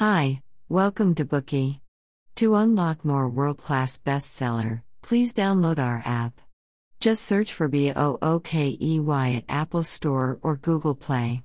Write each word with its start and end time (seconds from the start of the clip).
Hi, 0.00 0.40
welcome 0.70 1.14
to 1.16 1.26
Bookey. 1.26 1.80
To 2.36 2.54
unlock 2.54 3.04
more 3.04 3.28
world 3.28 3.58
class 3.58 3.98
bestseller, 3.98 4.80
please 5.02 5.34
download 5.34 5.78
our 5.78 6.00
app. 6.06 6.40
Just 7.00 7.22
search 7.22 7.52
for 7.52 7.68
B 7.68 7.92
O 7.94 8.16
O 8.22 8.40
K 8.40 8.78
E 8.80 8.98
Y 8.98 9.32
at 9.32 9.44
Apple 9.46 9.82
Store 9.82 10.38
or 10.40 10.56
Google 10.56 10.94
Play. 10.94 11.42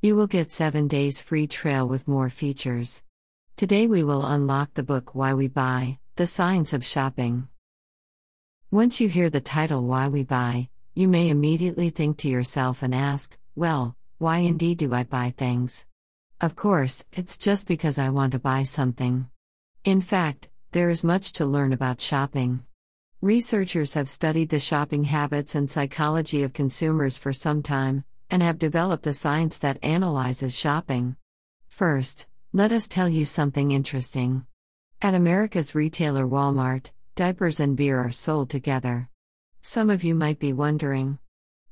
You 0.00 0.16
will 0.16 0.26
get 0.26 0.50
7 0.50 0.88
days 0.88 1.22
free 1.22 1.46
trial 1.46 1.86
with 1.86 2.08
more 2.08 2.28
features. 2.28 3.04
Today 3.56 3.86
we 3.86 4.02
will 4.02 4.26
unlock 4.26 4.74
the 4.74 4.82
book 4.82 5.14
Why 5.14 5.34
We 5.34 5.46
Buy 5.46 6.00
The 6.16 6.26
Science 6.26 6.72
of 6.72 6.84
Shopping. 6.84 7.46
Once 8.72 9.00
you 9.00 9.08
hear 9.08 9.30
the 9.30 9.40
title 9.40 9.86
Why 9.86 10.08
We 10.08 10.24
Buy, 10.24 10.70
you 10.92 11.06
may 11.06 11.28
immediately 11.28 11.90
think 11.90 12.16
to 12.18 12.28
yourself 12.28 12.82
and 12.82 12.96
ask, 12.96 13.38
well, 13.54 13.94
why 14.18 14.38
indeed 14.38 14.78
do 14.78 14.92
I 14.92 15.04
buy 15.04 15.32
things? 15.38 15.86
Of 16.42 16.56
course, 16.56 17.04
it's 17.12 17.38
just 17.38 17.68
because 17.68 18.00
I 18.00 18.08
want 18.08 18.32
to 18.32 18.40
buy 18.40 18.64
something. 18.64 19.28
In 19.84 20.00
fact, 20.00 20.48
there 20.72 20.90
is 20.90 21.04
much 21.04 21.34
to 21.34 21.46
learn 21.46 21.72
about 21.72 22.00
shopping. 22.00 22.64
Researchers 23.20 23.94
have 23.94 24.08
studied 24.08 24.48
the 24.48 24.58
shopping 24.58 25.04
habits 25.04 25.54
and 25.54 25.70
psychology 25.70 26.42
of 26.42 26.52
consumers 26.52 27.16
for 27.16 27.32
some 27.32 27.62
time, 27.62 28.02
and 28.28 28.42
have 28.42 28.58
developed 28.58 29.06
a 29.06 29.12
science 29.12 29.56
that 29.58 29.78
analyzes 29.84 30.58
shopping. 30.58 31.14
First, 31.68 32.26
let 32.52 32.72
us 32.72 32.88
tell 32.88 33.08
you 33.08 33.24
something 33.24 33.70
interesting. 33.70 34.44
At 35.00 35.14
America's 35.14 35.76
retailer 35.76 36.26
Walmart, 36.26 36.90
diapers 37.14 37.60
and 37.60 37.76
beer 37.76 38.00
are 38.00 38.10
sold 38.10 38.50
together. 38.50 39.08
Some 39.60 39.90
of 39.90 40.02
you 40.02 40.16
might 40.16 40.40
be 40.40 40.52
wondering 40.52 41.20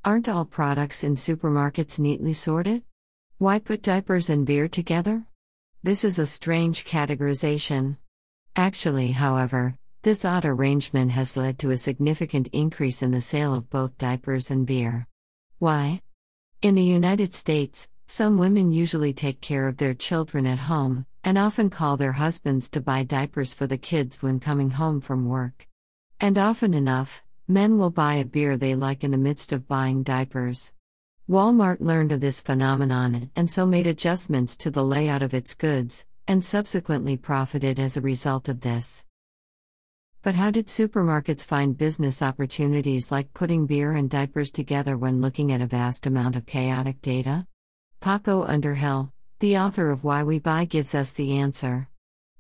aren't 0.05 0.29
all 0.29 0.45
products 0.45 1.03
in 1.03 1.17
supermarkets 1.17 1.99
neatly 1.99 2.33
sorted? 2.33 2.85
Why 3.41 3.59
put 3.59 3.81
diapers 3.81 4.29
and 4.29 4.45
beer 4.45 4.69
together? 4.69 5.25
This 5.83 6.05
is 6.05 6.19
a 6.19 6.27
strange 6.27 6.85
categorization. 6.85 7.97
Actually, 8.55 9.13
however, 9.13 9.79
this 10.03 10.27
odd 10.27 10.45
arrangement 10.45 11.13
has 11.13 11.39
led 11.39 11.59
to 11.61 11.71
a 11.71 11.79
significant 11.79 12.49
increase 12.49 13.01
in 13.01 13.13
the 13.13 13.23
sale 13.23 13.55
of 13.55 13.71
both 13.71 13.97
diapers 13.97 14.51
and 14.51 14.67
beer. 14.67 15.07
Why? 15.59 16.03
In 16.61 16.75
the 16.75 16.83
United 16.83 17.33
States, 17.33 17.89
some 18.07 18.37
women 18.37 18.73
usually 18.73 19.15
take 19.15 19.41
care 19.41 19.69
of 19.69 19.79
their 19.79 19.95
children 19.95 20.47
at 20.47 20.69
home, 20.69 21.07
and 21.25 21.39
often 21.39 21.71
call 21.71 21.97
their 21.97 22.13
husbands 22.13 22.69
to 22.69 22.83
buy 22.83 23.05
diapers 23.05 23.55
for 23.55 23.67
the 23.67 23.79
kids 23.79 24.21
when 24.21 24.39
coming 24.39 24.69
home 24.69 25.01
from 25.01 25.27
work. 25.27 25.67
And 26.21 26.37
often 26.37 26.75
enough, 26.75 27.25
men 27.49 27.79
will 27.79 27.89
buy 27.89 28.17
a 28.17 28.25
beer 28.27 28.59
they 28.59 28.75
like 28.75 29.03
in 29.03 29.13
the 29.13 29.17
midst 29.17 29.51
of 29.51 29.67
buying 29.67 30.03
diapers. 30.03 30.75
Walmart 31.31 31.81
learned 31.81 32.11
of 32.11 32.21
this 32.21 32.41
phenomenon 32.41 33.31
and 33.37 33.49
so 33.49 33.65
made 33.65 33.87
adjustments 33.87 34.57
to 34.57 34.69
the 34.69 34.83
layout 34.83 35.23
of 35.23 35.33
its 35.33 35.55
goods, 35.55 36.05
and 36.27 36.45
subsequently 36.45 37.17
profited 37.17 37.79
as 37.79 37.97
a 37.97 38.01
result 38.01 38.49
of 38.49 38.63
this. 38.63 39.05
But 40.23 40.35
how 40.35 40.51
did 40.51 40.67
supermarkets 40.67 41.47
find 41.47 41.79
business 41.79 42.21
opportunities 42.21 43.13
like 43.13 43.33
putting 43.33 43.67
beer 43.67 43.93
and 43.93 44.11
diapers 44.11 44.51
together 44.51 44.99
when 44.99 45.21
looking 45.21 45.53
at 45.53 45.61
a 45.61 45.69
vast 45.69 46.05
amount 46.05 46.35
of 46.35 46.47
chaotic 46.47 47.01
data? 47.01 47.47
Paco 48.01 48.43
Underhill, 48.43 49.13
the 49.39 49.57
author 49.57 49.91
of 49.91 50.03
Why 50.03 50.25
We 50.25 50.41
Buy, 50.41 50.65
gives 50.65 50.97
us 50.97 51.13
the 51.13 51.37
answer. 51.37 51.89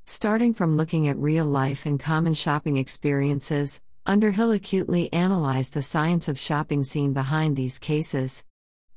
Starting 0.05 0.53
from 0.53 0.77
looking 0.77 1.07
at 1.07 1.17
real 1.17 1.47
life 1.47 1.87
and 1.87 2.01
common 2.01 2.35
shopping 2.35 2.77
experiences, 2.77 3.81
Underhill 4.05 4.51
acutely 4.51 5.13
analyzed 5.13 5.75
the 5.75 5.83
science 5.83 6.27
of 6.27 6.41
shopping 6.41 6.83
seen 6.83 7.13
behind 7.13 7.55
these 7.55 7.79
cases. 7.79 8.45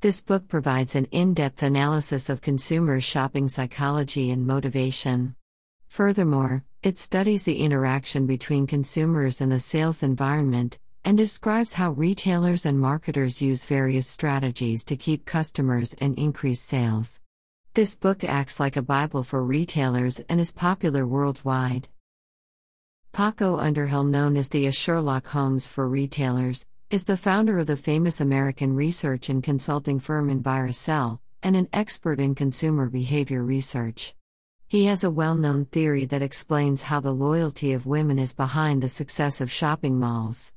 This 0.04 0.22
book 0.22 0.50
provides 0.50 0.98
an 0.98 1.06
in 1.12 1.34
depth 1.34 1.64
analysis 1.64 2.30
of 2.30 2.42
consumer 2.42 3.00
shopping 3.00 3.48
psychology 3.48 4.32
and 4.32 4.46
motivation. 4.46 5.34
Furthermore, 5.88 6.66
it 6.82 7.00
studies 7.00 7.44
the 7.44 7.62
interaction 7.62 8.28
between 8.28 8.68
consumers 8.68 9.40
and 9.40 9.50
the 9.50 9.62
sales 9.62 10.04
environment, 10.04 10.78
and 11.06 11.18
describes 11.18 11.72
how 11.72 11.94
retailers 11.94 12.66
and 12.66 12.82
marketers 12.82 13.42
use 13.42 13.64
various 13.64 14.06
strategies 14.06 14.84
to 14.84 14.98
keep 14.98 15.24
customers 15.24 15.96
and 16.02 16.20
increase 16.20 16.60
sales. 16.60 17.22
This 17.74 17.96
book 17.96 18.26
acts 18.26 18.60
like 18.60 18.76
a 18.76 18.82
Bible 18.82 19.24
for 19.24 19.42
retailers 19.42 20.20
and 20.28 20.38
is 20.38 20.52
popular 20.52 21.08
worldwide. 21.08 21.88
Paco 23.14 23.56
Underhill, 23.56 24.04
known 24.04 24.36
as 24.36 24.50
the 24.50 24.70
Sherlock 24.70 25.28
Holmes 25.28 25.70
for 25.70 25.88
retailers, 25.88 26.66
is 26.94 27.06
the 27.06 27.18
founder 27.18 27.58
of 27.58 27.66
the 27.66 27.76
famous 27.76 28.22
American 28.22 28.76
research 28.76 29.28
and 29.28 29.42
consulting 29.42 29.98
firm 29.98 30.30
Envirosell, 30.30 31.18
and 31.42 31.56
an 31.56 31.68
expert 31.74 32.20
in 32.20 32.36
consumer 32.36 32.88
behavior 32.88 33.44
research. 33.44 34.14
He 34.68 34.86
has 34.86 35.04
a 35.04 35.10
well 35.10 35.34
known 35.34 35.66
theory 35.66 36.06
that 36.06 36.22
explains 36.22 36.84
how 36.84 37.00
the 37.00 37.12
loyalty 37.12 37.74
of 37.74 37.88
women 37.88 38.20
is 38.20 38.36
behind 38.36 38.84
the 38.84 38.88
success 38.88 39.42
of 39.42 39.52
shopping 39.52 40.00
malls. 40.00 40.54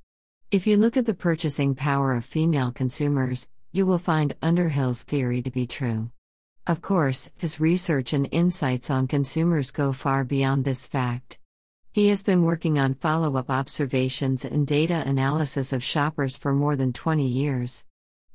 If 0.51 0.67
you 0.67 0.77
look 0.77 0.99
at 0.99 1.07
the 1.07 1.15
purchasing 1.15 1.75
power 1.75 2.13
of 2.13 2.23
female 2.23 2.71
consumers, 2.71 3.49
you 3.73 3.87
will 3.87 3.97
find 3.97 4.39
Underhill's 4.43 5.05
theory 5.05 5.41
to 5.41 5.51
be 5.51 5.67
true. 5.67 6.11
Of 6.67 6.83
course, 6.83 7.31
his 7.39 7.61
research 7.61 8.13
and 8.13 8.29
insights 8.31 8.91
on 8.91 9.07
consumers 9.07 9.71
go 9.71 9.91
far 9.91 10.23
beyond 10.23 10.67
this 10.67 10.87
fact. 10.87 11.39
He 11.97 12.09
has 12.09 12.23
been 12.23 12.43
working 12.43 12.79
on 12.79 12.93
follow 12.97 13.39
up 13.39 13.49
observations 13.49 14.45
and 14.45 14.67
data 14.67 15.03
analysis 15.07 15.73
of 15.73 15.83
shoppers 15.83 16.37
for 16.37 16.53
more 16.53 16.77
than 16.77 16.93
20 16.93 17.27
years. 17.27 17.87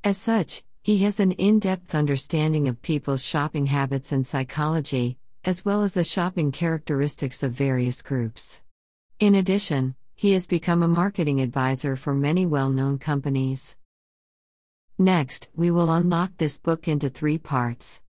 As 0.03 0.17
such, 0.17 0.63
he 0.81 0.97
has 1.03 1.19
an 1.19 1.33
in 1.33 1.59
depth 1.59 1.93
understanding 1.93 2.67
of 2.67 2.81
people's 2.81 3.23
shopping 3.23 3.67
habits 3.67 4.11
and 4.11 4.25
psychology, 4.25 5.19
as 5.45 5.63
well 5.63 5.83
as 5.83 5.93
the 5.93 6.03
shopping 6.03 6.51
characteristics 6.51 7.43
of 7.43 7.51
various 7.51 8.01
groups. 8.01 8.63
In 9.19 9.35
addition, 9.35 9.93
he 10.15 10.31
has 10.31 10.47
become 10.47 10.81
a 10.81 10.87
marketing 10.87 11.39
advisor 11.39 11.95
for 11.95 12.15
many 12.15 12.47
well 12.47 12.71
known 12.71 12.97
companies. 12.97 13.77
Next, 14.97 15.49
we 15.55 15.69
will 15.69 15.91
unlock 15.91 16.31
this 16.37 16.57
book 16.57 16.87
into 16.87 17.09
three 17.09 17.37
parts. 17.37 18.01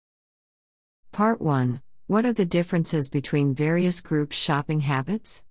Part 1.11 1.39
1 1.39 1.82
what 2.07 2.25
are 2.25 2.33
the 2.33 2.45
differences 2.45 3.09
between 3.09 3.55
various 3.55 4.01
groups' 4.01 4.35
shopping 4.35 4.81
habits? 4.81 5.41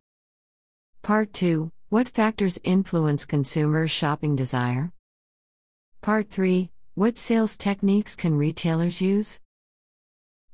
Part 1.01 1.33
2 1.33 1.73
What 1.89 2.09
factors 2.09 2.61
influence 2.63 3.25
consumers' 3.25 3.91
shopping 3.91 4.37
desire? 4.37 4.93
Part 6.03 6.29
3 6.29 6.71
What 6.95 7.17
sales 7.17 7.57
techniques 7.57 8.15
can 8.15 8.37
retailers 8.37 9.01
use? 9.01 9.41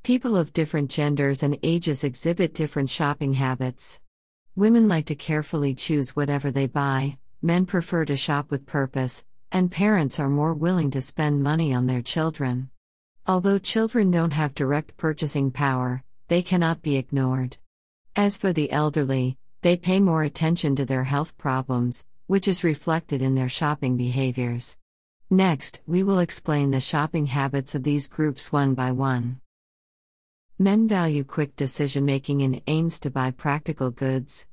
People 0.05 0.37
of 0.37 0.53
different 0.53 0.89
genders 0.89 1.43
and 1.43 1.59
ages 1.65 2.05
exhibit 2.05 2.55
different 2.55 2.91
shopping 2.91 3.35
habits. 3.35 3.99
Women 4.55 4.87
like 4.87 5.07
to 5.07 5.17
carefully 5.17 5.75
choose 5.75 6.15
whatever 6.15 6.53
they 6.53 6.69
buy, 6.69 7.19
men 7.43 7.67
prefer 7.67 8.05
to 8.05 8.17
shop 8.17 8.53
with 8.53 8.67
purpose, 8.67 9.25
and 9.51 9.71
parents 9.71 10.21
are 10.21 10.31
more 10.31 10.55
willing 10.55 10.93
to 10.93 11.01
spend 11.01 11.43
money 11.43 11.75
on 11.75 11.87
their 11.87 12.03
children. 12.03 12.71
Although 13.29 13.59
children 13.59 14.11
don't 14.11 14.33
have 14.33 14.55
direct 14.55 14.97
purchasing 14.97 15.51
power, 15.51 16.03
they 16.29 16.41
cannot 16.41 16.81
be 16.81 16.97
ignored. 16.97 17.59
As 18.17 18.39
for 18.39 18.55
the 18.55 18.73
elderly, 18.73 19.37
they 19.61 19.77
pay 19.77 20.01
more 20.01 20.23
attention 20.23 20.75
to 20.77 20.87
their 20.87 21.05
health 21.05 21.37
problems, 21.37 22.07
which 22.27 22.49
is 22.49 22.65
reflected 22.65 23.21
in 23.21 23.35
their 23.35 23.51
shopping 23.51 23.99
behaviors. 23.99 24.79
Next, 25.29 25.83
we 25.87 26.03
will 26.03 26.21
explain 26.21 26.71
the 26.71 26.81
shopping 26.81 27.27
habits 27.27 27.75
of 27.75 27.83
these 27.83 28.09
groups 28.09 28.51
one 28.51 28.73
by 28.73 28.93
one. 28.93 29.43
Men 30.59 30.89
value 30.89 31.23
quick 31.23 31.55
decision 31.55 32.07
making 32.07 32.41
and 32.41 32.63
aims 32.67 32.99
to 33.01 33.11
buy 33.11 33.31
practical 33.31 33.91
goods. 33.91 34.49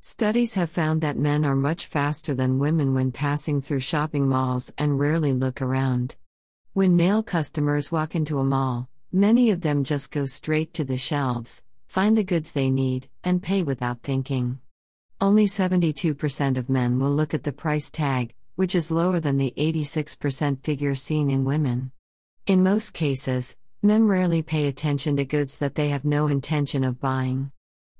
Studies 0.00 0.54
have 0.54 0.68
found 0.68 1.00
that 1.00 1.16
men 1.16 1.44
are 1.44 1.54
much 1.54 1.86
faster 1.86 2.34
than 2.34 2.58
women 2.58 2.92
when 2.92 3.12
passing 3.12 3.62
through 3.62 3.80
shopping 3.80 4.26
malls 4.28 4.72
and 4.76 4.98
rarely 4.98 5.32
look 5.32 5.62
around. 5.62 6.16
When 6.76 6.94
male 6.94 7.22
customers 7.22 7.90
walk 7.90 8.14
into 8.14 8.38
a 8.38 8.44
mall, 8.44 8.90
many 9.10 9.50
of 9.50 9.62
them 9.62 9.82
just 9.82 10.10
go 10.10 10.26
straight 10.26 10.74
to 10.74 10.84
the 10.84 10.98
shelves, 10.98 11.62
find 11.86 12.14
the 12.14 12.22
goods 12.22 12.52
they 12.52 12.68
need, 12.68 13.08
and 13.24 13.42
pay 13.42 13.62
without 13.62 14.02
thinking. 14.02 14.58
Only 15.18 15.46
72% 15.46 16.58
of 16.58 16.68
men 16.68 16.98
will 16.98 17.12
look 17.12 17.32
at 17.32 17.44
the 17.44 17.50
price 17.50 17.90
tag, 17.90 18.34
which 18.56 18.74
is 18.74 18.90
lower 18.90 19.20
than 19.20 19.38
the 19.38 19.54
86% 19.56 20.62
figure 20.62 20.94
seen 20.94 21.30
in 21.30 21.46
women. 21.46 21.92
In 22.46 22.62
most 22.62 22.92
cases, 22.92 23.56
men 23.82 24.06
rarely 24.06 24.42
pay 24.42 24.66
attention 24.66 25.16
to 25.16 25.24
goods 25.24 25.56
that 25.56 25.76
they 25.76 25.88
have 25.88 26.04
no 26.04 26.26
intention 26.26 26.84
of 26.84 27.00
buying. 27.00 27.52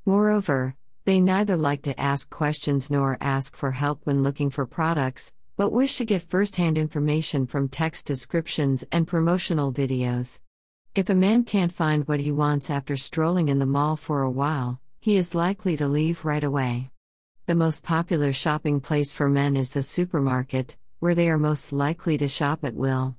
Moreover, 0.05 0.77
they 1.07 1.19
neither 1.19 1.57
like 1.57 1.81
to 1.85 1.99
ask 1.99 2.29
questions 2.29 2.91
nor 2.91 3.17
ask 3.23 3.57
for 3.57 3.71
help 3.71 4.01
when 4.05 4.23
looking 4.23 4.51
for 4.51 4.67
products, 4.67 5.33
but 5.57 5.73
wish 5.73 5.97
to 5.97 6.05
get 6.05 6.23
first 6.23 6.57
hand 6.57 6.77
information 6.77 7.47
from 7.47 7.69
text 7.69 8.07
descriptions 8.07 8.85
and 8.93 9.09
promotional 9.09 9.73
videos. 9.73 10.41
If 10.95 11.09
a 11.09 11.15
man 11.15 11.45
can't 11.45 11.73
find 11.73 12.07
what 12.07 12.21
he 12.21 12.31
wants 12.31 12.71
after 12.71 12.97
strolling 12.97 13.49
in 13.49 13.59
the 13.59 13.67
mall 13.67 13.97
for 13.97 14.23
a 14.23 14.31
while, 14.31 14.81
he 15.01 15.17
is 15.17 15.35
likely 15.35 15.77
to 15.77 15.89
leave 15.89 16.25
right 16.25 16.45
away. 16.45 16.91
The 17.47 17.55
most 17.55 17.83
popular 17.83 18.33
shopping 18.33 18.81
place 18.81 19.13
for 19.13 19.29
men 19.29 19.57
is 19.57 19.71
the 19.71 19.83
supermarket, 19.83 20.77
where 20.99 21.15
they 21.15 21.31
are 21.31 21.39
most 21.39 21.73
likely 21.73 22.19
to 22.19 22.29
shop 22.29 22.65
at 22.65 22.75
will. 22.75 23.17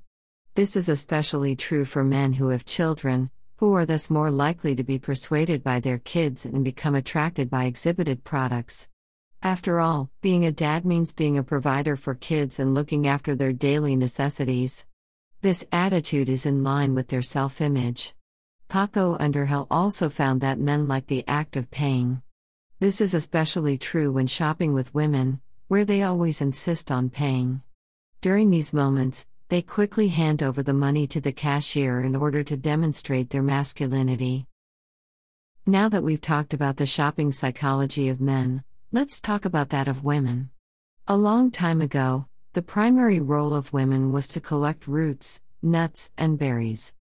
This 0.54 0.76
is 0.76 0.88
especially 0.88 1.56
true 1.56 1.84
for 1.84 2.04
men 2.04 2.34
who 2.34 2.48
have 2.48 2.64
children, 2.64 3.30
who 3.56 3.72
are 3.74 3.86
thus 3.86 4.10
more 4.10 4.30
likely 4.30 4.74
to 4.76 4.84
be 4.84 4.98
persuaded 4.98 5.64
by 5.64 5.80
their 5.80 5.98
kids 5.98 6.44
and 6.44 6.64
become 6.64 6.94
attracted 6.94 7.48
by 7.48 7.64
exhibited 7.64 8.22
products. 8.22 8.86
After 9.42 9.78
all, 9.78 10.10
being 10.20 10.44
a 10.44 10.50
dad 10.50 10.84
means 10.84 11.12
being 11.12 11.38
a 11.38 11.44
provider 11.44 11.94
for 11.94 12.16
kids 12.16 12.58
and 12.58 12.74
looking 12.74 13.06
after 13.06 13.36
their 13.36 13.52
daily 13.52 13.94
necessities. 13.94 14.84
This 15.42 15.64
attitude 15.70 16.28
is 16.28 16.44
in 16.44 16.64
line 16.64 16.96
with 16.96 17.06
their 17.06 17.22
self 17.22 17.60
image. 17.60 18.14
Paco 18.68 19.16
Underhill 19.18 19.68
also 19.70 20.08
found 20.08 20.40
that 20.40 20.58
men 20.58 20.88
like 20.88 21.06
the 21.06 21.24
act 21.28 21.56
of 21.56 21.70
paying. 21.70 22.20
This 22.80 23.00
is 23.00 23.14
especially 23.14 23.78
true 23.78 24.10
when 24.10 24.26
shopping 24.26 24.74
with 24.74 24.94
women, 24.94 25.40
where 25.68 25.84
they 25.84 26.02
always 26.02 26.40
insist 26.40 26.90
on 26.90 27.08
paying. 27.08 27.62
During 28.20 28.50
these 28.50 28.74
moments, 28.74 29.28
they 29.50 29.62
quickly 29.62 30.08
hand 30.08 30.42
over 30.42 30.64
the 30.64 30.74
money 30.74 31.06
to 31.06 31.20
the 31.20 31.32
cashier 31.32 32.00
in 32.00 32.16
order 32.16 32.42
to 32.42 32.56
demonstrate 32.56 33.30
their 33.30 33.42
masculinity. 33.42 34.46
Now 35.64 35.88
that 35.88 36.02
we've 36.02 36.20
talked 36.20 36.52
about 36.52 36.76
the 36.76 36.86
shopping 36.86 37.30
psychology 37.30 38.08
of 38.08 38.20
men, 38.20 38.64
let's 38.90 39.20
talk 39.20 39.44
about 39.44 39.68
that 39.68 39.86
of 39.86 40.02
women. 40.02 40.48
A 41.06 41.16
long 41.16 41.50
time 41.50 41.82
ago, 41.82 42.26
the 42.54 42.62
primary 42.62 43.20
role 43.20 43.52
of 43.52 43.72
women 43.72 44.12
was 44.12 44.26
to 44.28 44.40
collect 44.40 44.86
roots, 44.86 45.42
nuts, 45.60 46.10
and 46.16 46.38
berries. 46.38 46.94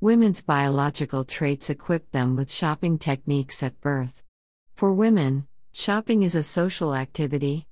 Women's 0.00 0.42
biological 0.42 1.24
traits 1.24 1.68
equipped 1.68 2.12
them 2.12 2.36
with 2.36 2.50
shopping 2.50 2.96
techniques 2.96 3.62
at 3.62 3.80
birth. 3.80 4.22
For 4.74 4.92
women, 4.92 5.48
shopping 5.72 6.22
is 6.22 6.36
a 6.36 6.44
social 6.44 6.94
activity. 6.94 7.66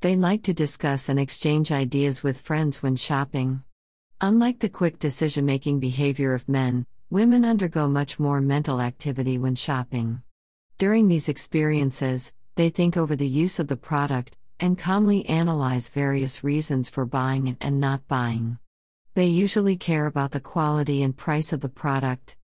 They 0.00 0.16
like 0.16 0.42
to 0.44 0.52
discuss 0.52 1.08
and 1.08 1.20
exchange 1.20 1.70
ideas 1.70 2.24
with 2.24 2.40
friends 2.40 2.82
when 2.82 2.96
shopping. 2.96 3.62
Unlike 4.20 4.58
the 4.58 4.68
quick 4.68 4.98
decision 4.98 5.46
making 5.46 5.78
behavior 5.78 6.34
of 6.34 6.48
men, 6.48 6.86
women 7.08 7.44
undergo 7.44 7.86
much 7.86 8.18
more 8.18 8.40
mental 8.40 8.80
activity 8.80 9.38
when 9.38 9.54
shopping. 9.54 10.22
During 10.78 11.06
these 11.06 11.28
experiences, 11.28 12.32
they 12.54 12.68
think 12.68 12.96
over 12.96 13.16
the 13.16 13.26
use 13.26 13.58
of 13.58 13.68
the 13.68 13.76
product, 13.76 14.36
and 14.60 14.78
calmly 14.78 15.26
analyze 15.26 15.88
various 15.88 16.44
reasons 16.44 16.88
for 16.88 17.04
buying 17.04 17.46
it 17.46 17.56
and 17.60 17.80
not 17.80 18.06
buying. 18.08 18.58
They 19.14 19.26
usually 19.26 19.76
care 19.76 20.06
about 20.06 20.30
the 20.30 20.40
quality 20.40 21.02
and 21.02 21.16
price 21.16 21.52
of 21.52 21.60
the 21.60 21.68
product. 21.68 22.36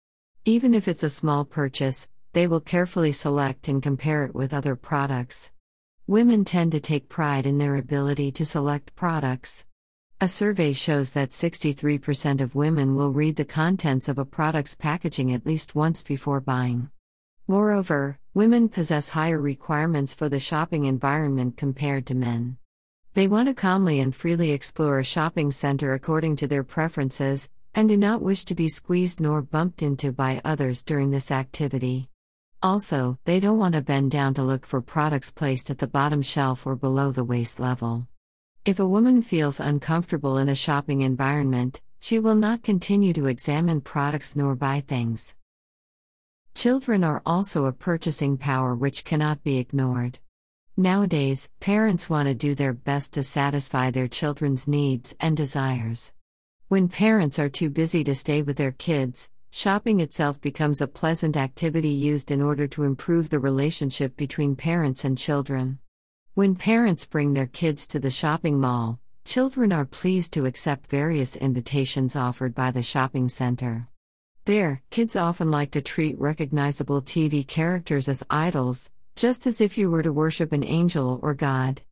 Even 0.45 0.75
if 0.75 0.89
it's 0.89 1.03
a 1.03 1.09
small 1.09 1.45
purchase, 1.45 2.09
they 2.33 2.47
will 2.47 2.61
carefully 2.61 3.13
select 3.13 3.69
and 3.69 3.83
compare 3.83 4.25
it 4.25 4.35
with 4.35 4.55
other 4.55 4.77
products. 4.77 5.53
Women 6.07 6.45
tend 6.45 6.73
to 6.73 6.81
take 6.81 7.09
pride 7.09 7.47
in 7.47 7.59
their 7.59 7.77
ability 7.77 8.31
to 8.33 8.45
select 8.45 8.95
products. 8.95 9.67
A 10.21 10.29
survey 10.29 10.73
shows 10.73 11.11
that 11.11 11.31
63% 11.31 12.41
of 12.41 12.55
women 12.55 12.95
will 12.95 13.13
read 13.13 13.37
the 13.37 13.45
contents 13.45 14.09
of 14.09 14.17
a 14.17 14.25
product's 14.25 14.75
packaging 14.75 15.33
at 15.35 15.45
least 15.45 15.75
once 15.75 16.03
before 16.03 16.41
buying. 16.41 16.91
Moreover, 17.49 18.19
women 18.37 18.69
possess 18.69 19.09
higher 19.09 19.41
requirements 19.41 20.15
for 20.15 20.29
the 20.29 20.39
shopping 20.39 20.85
environment 20.85 21.57
compared 21.57 22.05
to 22.05 22.15
men. 22.15 22.55
They 23.15 23.29
want 23.29 23.49
to 23.49 23.55
calmly 23.55 24.01
and 24.01 24.15
freely 24.15 24.51
explore 24.51 24.99
a 24.99 25.05
shopping 25.05 25.51
center 25.51 25.95
according 25.95 26.37
to 26.37 26.47
their 26.47 26.63
preferences, 26.63 27.49
and 27.75 27.89
do 27.89 27.97
not 27.97 28.21
wish 28.21 28.45
to 28.45 28.55
be 28.55 28.69
squeezed 28.69 29.21
nor 29.21 29.41
bumped 29.41 29.81
into 29.81 30.13
by 30.13 30.43
others 30.45 30.83
during 30.83 31.11
this 31.11 31.31
activity. 31.31 32.11
Also, 32.63 33.19
they 33.25 33.41
don't 33.41 33.59
want 33.59 33.75
to 33.75 33.81
bend 33.81 34.11
down 34.11 34.35
to 34.35 34.43
look 34.43 34.67
for 34.67 34.83
products 34.83 35.33
placed 35.33 35.71
at 35.71 35.79
the 35.79 35.89
bottom 35.89 36.21
shelf 36.21 36.67
or 36.67 36.77
below 36.77 37.13
the 37.13 37.25
waist 37.25 37.59
level. 37.59 38.07
If 38.67 38.79
a 38.79 38.87
woman 38.87 39.23
feels 39.23 39.61
uncomfortable 39.61 40.37
in 40.37 40.51
a 40.51 40.55
shopping 40.55 41.01
environment, 41.01 41.81
she 42.01 42.19
will 42.19 42.35
not 42.35 42.63
continue 42.63 43.15
to 43.15 43.29
examine 43.29 43.81
products 43.81 44.37
nor 44.37 44.55
buy 44.55 44.81
things. 44.81 45.35
Children 46.57 47.05
are 47.05 47.21
also 47.27 47.67
a 47.67 47.73
purchasing 47.73 48.39
power 48.39 48.75
which 48.75 49.05
cannot 49.05 49.45
be 49.45 49.59
ignored. 49.59 50.21
Nowadays, 50.75 51.51
parents 51.61 52.09
want 52.09 52.29
to 52.29 52.35
do 52.35 52.55
their 52.55 52.73
best 52.73 53.13
to 53.13 53.23
satisfy 53.23 53.91
their 53.91 54.09
children's 54.09 54.67
needs 54.67 55.15
and 55.21 55.37
desires. 55.37 56.15
When 56.69 56.89
parents 56.89 57.39
are 57.39 57.51
too 57.51 57.69
busy 57.69 58.03
to 58.05 58.15
stay 58.15 58.41
with 58.41 58.57
their 58.57 58.73
kids, 58.73 59.31
shopping 59.51 60.01
itself 60.01 60.41
becomes 60.41 60.81
a 60.81 60.87
pleasant 60.87 61.37
activity 61.37 61.91
used 61.91 62.31
in 62.31 62.41
order 62.41 62.67
to 62.69 62.85
improve 62.85 63.29
the 63.29 63.39
relationship 63.39 64.17
between 64.17 64.57
parents 64.57 65.05
and 65.05 65.19
children. 65.19 65.79
When 66.33 66.55
parents 66.55 67.05
bring 67.05 67.35
their 67.35 67.49
kids 67.49 67.87
to 67.89 68.01
the 68.01 68.11
shopping 68.11 68.59
mall, 68.59 68.99
children 69.27 69.75
are 69.75 69.85
pleased 69.85 70.33
to 70.33 70.47
accept 70.47 70.89
various 70.89 71.37
invitations 71.37 72.17
offered 72.17 72.55
by 72.55 72.71
the 72.71 72.81
shopping 72.81 73.29
center. 73.29 73.89
There, 74.47 74.81
kids 74.91 75.17
often 75.17 75.51
like 75.51 75.73
to 75.73 75.83
treat 75.83 76.21
recognizable 76.21 77.03
TV 77.03 77.45
characters 77.45 78.09
as 78.09 78.23
idols, 78.31 78.93
just 79.17 79.45
as 79.45 79.61
if 79.61 79.77
you 79.77 79.91
were 79.91 80.05
to 80.05 80.13
worship 80.13 80.53
an 80.53 80.63
angel 80.63 81.19
or 81.21 81.35
God. 81.35 81.83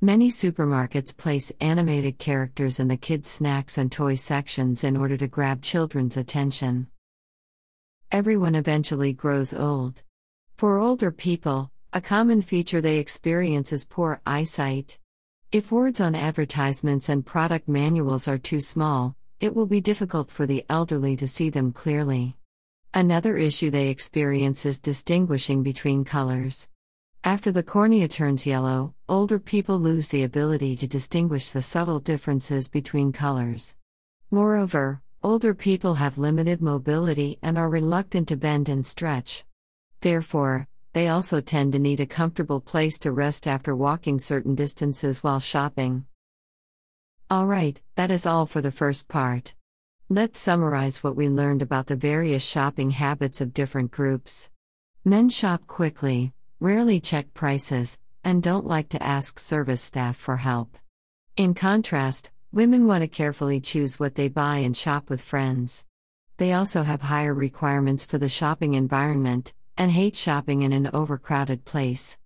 Many 0.00 0.30
supermarkets 0.30 1.14
place 1.14 1.52
animated 1.60 2.18
characters 2.18 2.80
in 2.80 2.88
the 2.88 2.96
kids' 2.96 3.28
snacks 3.28 3.76
and 3.76 3.92
toy 3.92 4.14
sections 4.14 4.84
in 4.84 4.96
order 4.96 5.18
to 5.18 5.28
grab 5.28 5.60
children's 5.60 6.16
attention. 6.16 6.86
Everyone 8.10 8.54
eventually 8.54 9.12
grows 9.12 9.52
old. 9.52 10.02
For 10.56 10.78
older 10.78 11.10
people, 11.10 11.70
a 11.92 12.00
common 12.00 12.40
feature 12.40 12.80
they 12.80 12.96
experience 12.96 13.70
is 13.70 13.84
poor 13.84 14.22
eyesight. 14.24 14.98
If 15.52 15.70
words 15.70 16.00
on 16.00 16.14
advertisements 16.14 17.10
and 17.10 17.26
product 17.26 17.68
manuals 17.68 18.26
are 18.28 18.38
too 18.38 18.60
small, 18.60 19.14
it 19.40 19.54
will 19.54 19.66
be 19.66 19.80
difficult 19.80 20.30
for 20.30 20.46
the 20.46 20.64
elderly 20.68 21.16
to 21.16 21.28
see 21.28 21.48
them 21.48 21.72
clearly. 21.72 22.36
Another 22.92 23.36
issue 23.36 23.70
they 23.70 23.88
experience 23.88 24.66
is 24.66 24.80
distinguishing 24.80 25.62
between 25.62 26.04
colors. 26.04 26.68
After 27.22 27.52
the 27.52 27.62
cornea 27.62 28.08
turns 28.08 28.46
yellow, 28.46 28.94
older 29.08 29.38
people 29.38 29.78
lose 29.78 30.08
the 30.08 30.24
ability 30.24 30.76
to 30.78 30.88
distinguish 30.88 31.50
the 31.50 31.62
subtle 31.62 32.00
differences 32.00 32.68
between 32.68 33.12
colors. 33.12 33.76
Moreover, 34.30 35.02
older 35.22 35.54
people 35.54 35.94
have 35.94 36.18
limited 36.18 36.60
mobility 36.60 37.38
and 37.40 37.56
are 37.56 37.70
reluctant 37.70 38.26
to 38.28 38.36
bend 38.36 38.68
and 38.68 38.84
stretch. 38.84 39.44
Therefore, 40.00 40.66
they 40.94 41.06
also 41.06 41.40
tend 41.40 41.72
to 41.72 41.78
need 41.78 42.00
a 42.00 42.06
comfortable 42.06 42.60
place 42.60 42.98
to 43.00 43.12
rest 43.12 43.46
after 43.46 43.76
walking 43.76 44.18
certain 44.18 44.56
distances 44.56 45.22
while 45.22 45.38
shopping. 45.38 46.06
Alright, 47.30 47.82
that 47.96 48.10
is 48.10 48.24
all 48.24 48.46
for 48.46 48.62
the 48.62 48.70
first 48.70 49.06
part. 49.06 49.54
Let's 50.08 50.40
summarize 50.40 51.04
what 51.04 51.14
we 51.14 51.28
learned 51.28 51.60
about 51.60 51.86
the 51.86 51.94
various 51.94 52.42
shopping 52.42 52.92
habits 52.92 53.42
of 53.42 53.52
different 53.52 53.90
groups. 53.90 54.48
Men 55.04 55.28
shop 55.28 55.66
quickly, 55.66 56.32
rarely 56.58 57.00
check 57.00 57.34
prices, 57.34 57.98
and 58.24 58.42
don't 58.42 58.66
like 58.66 58.88
to 58.90 59.02
ask 59.02 59.38
service 59.38 59.82
staff 59.82 60.16
for 60.16 60.38
help. 60.38 60.78
In 61.36 61.52
contrast, 61.52 62.30
women 62.50 62.86
want 62.86 63.02
to 63.02 63.08
carefully 63.08 63.60
choose 63.60 64.00
what 64.00 64.14
they 64.14 64.28
buy 64.28 64.58
and 64.58 64.74
shop 64.74 65.10
with 65.10 65.20
friends. 65.20 65.84
They 66.38 66.54
also 66.54 66.82
have 66.82 67.02
higher 67.02 67.34
requirements 67.34 68.06
for 68.06 68.16
the 68.16 68.30
shopping 68.30 68.72
environment, 68.72 69.52
and 69.76 69.90
hate 69.92 70.16
shopping 70.16 70.62
in 70.62 70.72
an 70.72 70.88
overcrowded 70.94 71.66
place. 71.66 72.16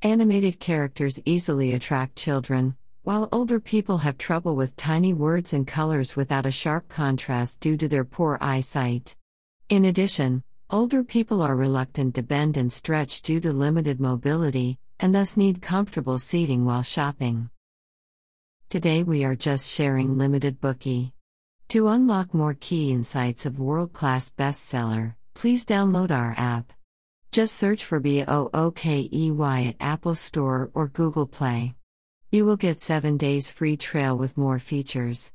Animated 0.00 0.60
characters 0.60 1.20
easily 1.26 1.74
attract 1.74 2.16
children, 2.16 2.74
while 3.06 3.28
older 3.30 3.60
people 3.60 3.98
have 3.98 4.18
trouble 4.18 4.56
with 4.56 4.74
tiny 4.74 5.14
words 5.14 5.52
and 5.52 5.64
colors 5.64 6.16
without 6.16 6.44
a 6.44 6.50
sharp 6.50 6.88
contrast 6.88 7.60
due 7.60 7.76
to 7.76 7.86
their 7.86 8.04
poor 8.04 8.36
eyesight. 8.40 9.14
In 9.68 9.84
addition, 9.84 10.42
older 10.70 11.04
people 11.04 11.40
are 11.40 11.54
reluctant 11.54 12.16
to 12.16 12.24
bend 12.24 12.56
and 12.56 12.72
stretch 12.72 13.22
due 13.22 13.38
to 13.38 13.52
limited 13.52 14.00
mobility, 14.00 14.80
and 14.98 15.14
thus 15.14 15.36
need 15.36 15.62
comfortable 15.62 16.18
seating 16.18 16.64
while 16.64 16.82
shopping. 16.82 17.48
Today 18.70 19.04
we 19.04 19.22
are 19.22 19.36
just 19.36 19.70
sharing 19.70 20.18
limited 20.18 20.60
Bookey. 20.60 21.12
To 21.68 21.86
unlock 21.86 22.34
more 22.34 22.56
key 22.58 22.90
insights 22.90 23.46
of 23.46 23.60
world 23.60 23.92
class 23.92 24.32
bestseller, 24.36 25.14
please 25.32 25.64
download 25.64 26.10
our 26.10 26.34
app. 26.36 26.72
Just 27.30 27.54
search 27.54 27.84
for 27.84 28.00
BOOKEY 28.00 29.38
at 29.68 29.76
Apple 29.78 30.16
Store 30.16 30.72
or 30.74 30.88
Google 30.88 31.28
Play. 31.28 31.75
You 32.32 32.44
will 32.44 32.56
get 32.56 32.80
7 32.80 33.16
days 33.16 33.52
free 33.52 33.76
trial 33.76 34.18
with 34.18 34.36
more 34.36 34.58
features. 34.58 35.32